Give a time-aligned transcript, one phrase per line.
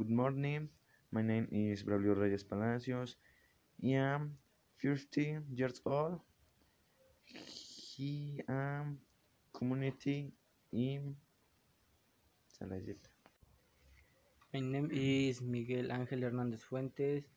[0.00, 0.70] Good morning.
[1.12, 3.16] My name is Braulio Reyes Palacios.
[3.84, 4.38] I am
[4.78, 6.20] 50 years old.
[7.26, 8.96] He am
[9.52, 10.32] community
[10.72, 11.14] in
[12.48, 13.10] Salayeta.
[14.54, 17.28] My name is Miguel Ángel Hernández Fuentes.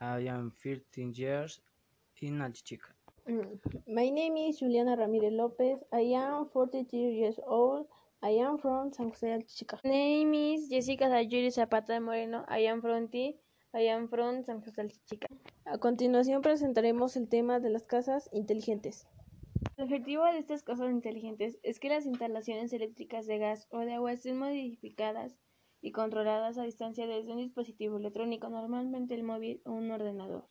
[0.00, 1.60] I am 13 years
[2.20, 2.90] in Alchichica.
[3.28, 5.78] Mm, My name is Juliana Ramirez Lopez.
[5.92, 7.86] I am 42 years old.
[8.22, 9.78] I am from San Jose Alchichica.
[9.84, 12.44] name is Jessica Sayuri Zapata Moreno.
[12.48, 13.36] I am from T.
[13.74, 15.28] I am from San José del Chica.
[15.66, 19.06] A continuación presentaremos el tema de las casas inteligentes.
[19.76, 23.92] El objetivo de estas casas inteligentes es que las instalaciones eléctricas de gas o de
[23.92, 25.36] agua estén modificadas
[25.82, 30.48] y controladas a distancia desde un dispositivo electrónico, normalmente el móvil o un ordenador.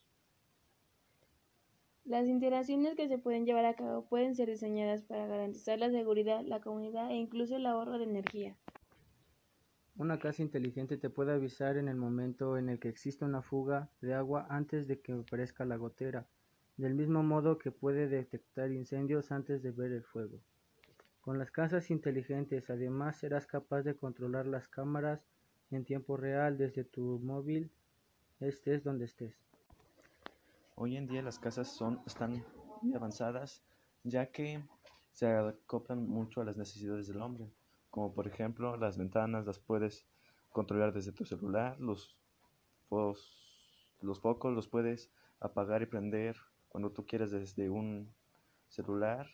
[2.06, 6.44] Las integraciones que se pueden llevar a cabo pueden ser diseñadas para garantizar la seguridad,
[6.46, 8.56] la comunidad e incluso el ahorro de energía.
[9.98, 13.90] Una casa inteligente te puede avisar en el momento en el que existe una fuga
[14.02, 16.28] de agua antes de que aparezca la gotera,
[16.78, 20.40] del mismo modo que puede detectar incendios antes de ver el fuego.
[21.22, 25.26] Con las casas inteligentes además serás capaz de controlar las cámaras
[25.72, 27.72] en tiempo real desde tu móvil,
[28.40, 29.36] estés donde estés.
[30.78, 32.44] Hoy en día las casas son, están
[32.82, 33.64] muy avanzadas
[34.04, 34.62] ya que
[35.14, 37.50] se acoplan mucho a las necesidades del hombre,
[37.90, 40.06] como por ejemplo las ventanas las puedes
[40.52, 42.18] controlar desde tu celular, los,
[42.90, 45.10] los focos los puedes
[45.40, 46.36] apagar y prender
[46.68, 48.14] cuando tú quieras desde un
[48.68, 49.30] celular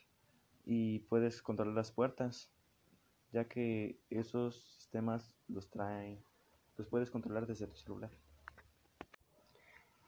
[0.64, 2.52] y puedes controlar las puertas,
[3.32, 6.22] ya que esos sistemas los traen,
[6.76, 8.12] los puedes controlar desde tu celular.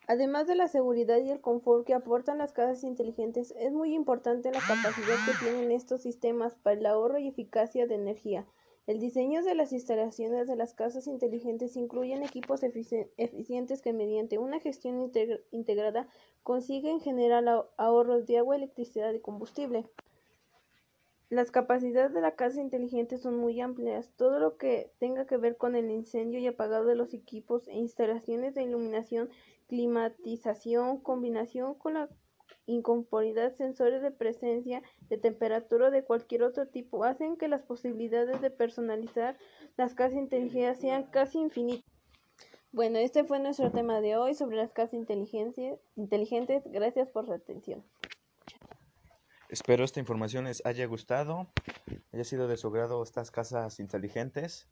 [0.06, 4.50] Además de la seguridad y el confort que aportan las casas inteligentes, es muy importante
[4.50, 8.46] la capacidad que tienen estos sistemas para el ahorro y eficacia de energía.
[8.86, 14.36] El diseño de las instalaciones de las casas inteligentes incluyen equipos efici- eficientes que mediante
[14.36, 16.06] una gestión integ- integrada
[16.42, 19.86] consiguen generar ahor- ahorros de agua, electricidad y combustible.
[21.30, 24.12] Las capacidades de la casa inteligente son muy amplias.
[24.16, 27.74] Todo lo que tenga que ver con el incendio y apagado de los equipos e
[27.74, 29.30] instalaciones de iluminación,
[29.66, 32.08] climatización, combinación con la
[32.66, 38.40] inconformidad, sensores de presencia, de temperatura o de cualquier otro tipo, hacen que las posibilidades
[38.40, 39.36] de personalizar
[39.76, 41.84] las casas inteligentes sean casi infinitas.
[42.72, 46.62] Bueno, este fue nuestro tema de hoy sobre las casas inteligentes.
[46.66, 47.84] Gracias por su atención.
[49.54, 51.46] Espero esta información les haya gustado,
[52.12, 54.66] haya sido de su agrado estas casas inteligentes.